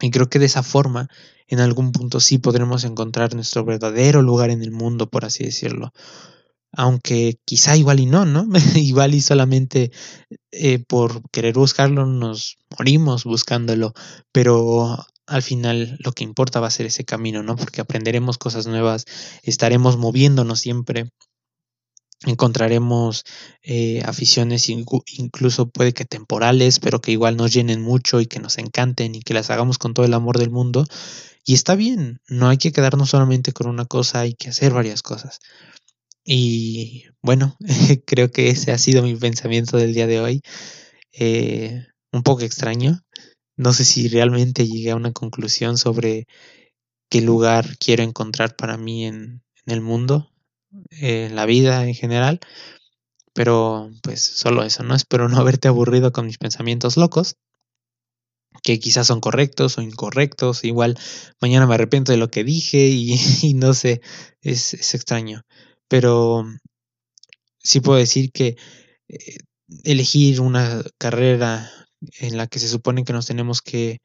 Y 0.00 0.10
creo 0.10 0.28
que 0.28 0.38
de 0.38 0.46
esa 0.46 0.62
forma, 0.62 1.08
en 1.46 1.60
algún 1.60 1.92
punto 1.92 2.20
sí 2.20 2.38
podremos 2.38 2.84
encontrar 2.84 3.34
nuestro 3.34 3.64
verdadero 3.64 4.20
lugar 4.22 4.50
en 4.50 4.62
el 4.62 4.70
mundo, 4.70 5.08
por 5.08 5.24
así 5.24 5.44
decirlo. 5.44 5.92
Aunque 6.72 7.38
quizá 7.46 7.76
igual 7.76 8.00
y 8.00 8.06
no, 8.06 8.26
¿no? 8.26 8.46
igual 8.74 9.14
y 9.14 9.22
solamente 9.22 9.90
eh, 10.50 10.78
por 10.78 11.22
querer 11.30 11.54
buscarlo 11.54 12.04
nos 12.04 12.58
morimos 12.76 13.24
buscándolo, 13.24 13.94
pero 14.32 14.98
al 15.26 15.42
final 15.42 15.96
lo 16.00 16.12
que 16.12 16.24
importa 16.24 16.60
va 16.60 16.68
a 16.68 16.70
ser 16.70 16.86
ese 16.86 17.04
camino, 17.04 17.42
¿no? 17.42 17.56
Porque 17.56 17.80
aprenderemos 17.80 18.38
cosas 18.38 18.66
nuevas, 18.66 19.04
estaremos 19.42 19.96
moviéndonos 19.96 20.60
siempre, 20.60 21.10
encontraremos 22.24 23.24
eh, 23.62 24.02
aficiones 24.04 24.68
incluso 24.68 25.68
puede 25.68 25.92
que 25.92 26.04
temporales, 26.04 26.80
pero 26.80 27.00
que 27.00 27.12
igual 27.12 27.36
nos 27.36 27.52
llenen 27.52 27.82
mucho 27.82 28.20
y 28.20 28.26
que 28.26 28.40
nos 28.40 28.58
encanten 28.58 29.14
y 29.14 29.20
que 29.20 29.34
las 29.34 29.50
hagamos 29.50 29.78
con 29.78 29.94
todo 29.94 30.06
el 30.06 30.14
amor 30.14 30.38
del 30.38 30.50
mundo. 30.50 30.86
Y 31.44 31.54
está 31.54 31.76
bien, 31.76 32.20
no 32.28 32.48
hay 32.48 32.58
que 32.58 32.72
quedarnos 32.72 33.10
solamente 33.10 33.52
con 33.52 33.68
una 33.68 33.84
cosa, 33.84 34.20
hay 34.20 34.34
que 34.34 34.48
hacer 34.48 34.72
varias 34.72 35.02
cosas. 35.02 35.38
Y 36.24 37.04
bueno, 37.22 37.56
creo 38.06 38.30
que 38.32 38.50
ese 38.50 38.72
ha 38.72 38.78
sido 38.78 39.02
mi 39.02 39.14
pensamiento 39.14 39.76
del 39.76 39.94
día 39.94 40.06
de 40.06 40.20
hoy. 40.20 40.42
Eh, 41.12 41.86
un 42.12 42.22
poco 42.22 42.42
extraño. 42.42 43.05
No 43.56 43.72
sé 43.72 43.84
si 43.84 44.08
realmente 44.08 44.66
llegué 44.66 44.90
a 44.90 44.96
una 44.96 45.12
conclusión 45.12 45.78
sobre 45.78 46.26
qué 47.08 47.20
lugar 47.22 47.78
quiero 47.78 48.02
encontrar 48.02 48.56
para 48.56 48.76
mí 48.76 49.06
en, 49.06 49.42
el 49.66 49.80
mundo, 49.80 50.30
en 50.90 51.34
la 51.34 51.46
vida 51.46 51.86
en 51.86 51.94
general. 51.94 52.40
Pero 53.32 53.90
pues 54.02 54.22
solo 54.22 54.62
eso, 54.62 54.82
¿no? 54.82 54.94
Espero 54.94 55.28
no 55.28 55.38
haberte 55.38 55.68
aburrido 55.68 56.12
con 56.12 56.26
mis 56.26 56.38
pensamientos 56.38 56.96
locos, 56.96 57.36
que 58.62 58.78
quizás 58.78 59.06
son 59.06 59.20
correctos 59.20 59.78
o 59.78 59.82
incorrectos. 59.82 60.64
Igual 60.64 60.98
mañana 61.40 61.66
me 61.66 61.74
arrepiento 61.74 62.12
de 62.12 62.18
lo 62.18 62.30
que 62.30 62.44
dije 62.44 62.88
y, 62.88 63.16
no 63.54 63.74
sé, 63.74 64.00
es, 64.42 64.74
extraño. 64.94 65.42
Pero 65.88 66.44
sí 67.58 67.80
puedo 67.80 67.98
decir 67.98 68.32
que 68.32 68.56
eh, 69.08 69.38
elegir 69.84 70.40
una 70.40 70.82
carrera 70.98 71.70
en 72.20 72.36
la 72.36 72.46
que 72.46 72.58
se 72.58 72.68
supone 72.68 73.04
que 73.04 73.12
nos 73.12 73.26
tenemos 73.26 73.62
que 73.62 74.00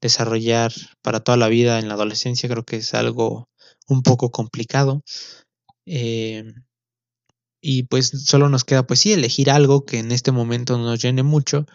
desarrollar 0.00 0.72
para 1.02 1.20
toda 1.20 1.38
la 1.38 1.48
vida 1.48 1.78
en 1.78 1.88
la 1.88 1.94
adolescencia 1.94 2.48
creo 2.48 2.64
que 2.64 2.76
es 2.76 2.94
algo 2.94 3.48
un 3.88 4.02
poco 4.02 4.30
complicado. 4.30 5.02
Eh, 5.86 6.44
y 7.60 7.84
pues 7.84 8.12
solo 8.26 8.48
nos 8.48 8.64
queda 8.64 8.86
pues 8.86 9.00
sí 9.00 9.12
elegir 9.12 9.50
algo 9.50 9.84
que 9.84 9.98
en 9.98 10.12
este 10.12 10.32
momento 10.32 10.78
nos 10.78 11.02
llene 11.02 11.22
mucho 11.22 11.66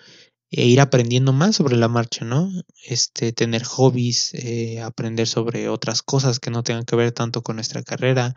e 0.52 0.66
ir 0.66 0.82
aprendiendo 0.82 1.34
más 1.34 1.56
sobre 1.56 1.78
la 1.78 1.88
marcha, 1.88 2.26
¿no? 2.26 2.50
Este, 2.86 3.32
tener 3.32 3.64
hobbies, 3.64 4.34
eh, 4.34 4.82
aprender 4.82 5.28
sobre 5.28 5.70
otras 5.70 6.02
cosas 6.02 6.40
que 6.40 6.52
no 6.52 6.64
tengan 6.64 6.86
que 6.86 6.96
ver 6.98 7.14
tanto 7.14 7.42
con 7.42 7.56
nuestra 7.56 7.84
carrera. 7.84 8.36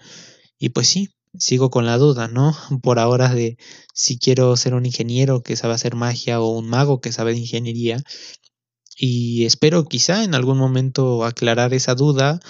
Y 0.59 0.71
pues 0.71 0.89
sí, 0.89 1.11
sigo 1.39 1.71
con 1.71 1.87
la 1.87 1.99
duda, 1.99 2.29
¿no? 2.29 2.57
Por 2.83 2.99
ahora 2.99 3.35
de 3.35 3.57
si 3.93 4.19
quiero 4.19 4.57
ser 4.57 4.75
un 4.75 4.87
ingeniero 4.87 5.43
que 5.43 5.57
sabe 5.57 5.75
hacer 5.75 5.95
magia 5.95 6.41
o 6.41 6.51
un 6.51 6.69
mago 6.69 7.01
que 7.01 7.13
sabe 7.13 7.33
de 7.33 7.39
ingeniería. 7.41 8.03
Y 8.97 9.45
espero 9.45 9.85
quizá 9.87 10.25
en 10.25 10.35
algún 10.35 10.59
momento 10.59 11.25
aclarar 11.25 11.75
esa 11.75 11.95
duda 11.95 12.41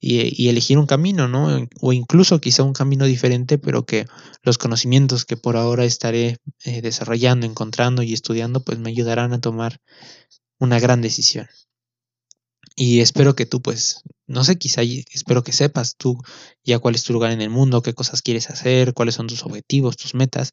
y, 0.00 0.48
elegir 0.48 0.78
un 0.78 0.86
camino, 0.86 1.26
¿no? 1.28 1.66
O 1.80 1.92
incluso 1.92 2.40
quizá 2.40 2.62
un 2.62 2.72
camino 2.72 3.04
diferente, 3.04 3.58
pero 3.58 3.84
que 3.84 4.06
los 4.42 4.58
conocimientos 4.58 5.24
que 5.24 5.36
por 5.36 5.56
ahora 5.56 5.84
estaré 5.84 6.36
eh, 6.64 6.82
desarrollando, 6.82 7.46
encontrando 7.46 8.02
y 8.02 8.12
estudiando, 8.12 8.62
pues 8.62 8.78
me 8.78 8.90
ayudarán 8.90 9.32
a 9.32 9.40
tomar 9.40 9.80
una 10.58 10.78
gran 10.78 11.02
decisión. 11.02 11.48
Y 12.80 13.00
espero 13.00 13.34
que 13.34 13.44
tú, 13.44 13.60
pues, 13.60 14.04
no 14.28 14.44
sé, 14.44 14.56
quizá 14.56 14.82
espero 14.82 15.42
que 15.42 15.52
sepas 15.52 15.96
tú 15.96 16.16
ya 16.62 16.78
cuál 16.78 16.94
es 16.94 17.02
tu 17.02 17.12
lugar 17.12 17.32
en 17.32 17.40
el 17.40 17.50
mundo, 17.50 17.82
qué 17.82 17.92
cosas 17.92 18.22
quieres 18.22 18.50
hacer, 18.50 18.94
cuáles 18.94 19.16
son 19.16 19.26
tus 19.26 19.42
objetivos, 19.42 19.96
tus 19.96 20.14
metas. 20.14 20.52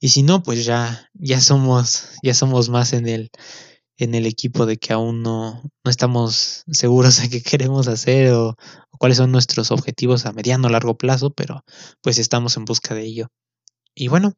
Y 0.00 0.08
si 0.08 0.24
no, 0.24 0.42
pues 0.42 0.64
ya, 0.64 1.08
ya 1.14 1.40
somos, 1.40 2.08
ya 2.24 2.34
somos 2.34 2.70
más 2.70 2.92
en 2.92 3.06
el, 3.06 3.30
en 3.98 4.16
el 4.16 4.26
equipo 4.26 4.66
de 4.66 4.78
que 4.78 4.92
aún 4.92 5.22
no, 5.22 5.62
no 5.84 5.90
estamos 5.92 6.64
seguros 6.72 7.22
de 7.22 7.30
qué 7.30 7.40
queremos 7.40 7.86
hacer 7.86 8.32
o, 8.32 8.48
o, 8.48 8.98
cuáles 8.98 9.18
son 9.18 9.30
nuestros 9.30 9.70
objetivos 9.70 10.26
a 10.26 10.32
mediano 10.32 10.66
o 10.66 10.70
largo 10.72 10.98
plazo, 10.98 11.30
pero 11.30 11.64
pues 12.00 12.18
estamos 12.18 12.56
en 12.56 12.64
busca 12.64 12.96
de 12.96 13.04
ello. 13.04 13.28
Y 13.94 14.08
bueno, 14.08 14.34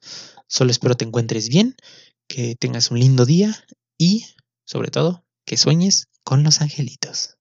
solo 0.48 0.70
espero 0.70 0.96
te 0.96 1.06
encuentres 1.06 1.48
bien, 1.48 1.76
que 2.28 2.56
tengas 2.56 2.90
un 2.90 2.98
lindo 3.00 3.24
día 3.24 3.56
y 3.96 4.26
sobre 4.66 4.90
todo 4.90 5.24
que 5.44 5.56
sueñes 5.56 6.08
con 6.24 6.42
los 6.42 6.60
angelitos. 6.60 7.36